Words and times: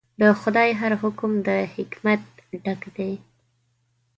د 0.21 0.23
خدای 0.41 0.69
هر 0.79 0.91
حکم 1.01 1.31
د 1.47 1.49
حکمت 1.73 2.21
ډک 2.63 2.81
دی. 2.95 3.13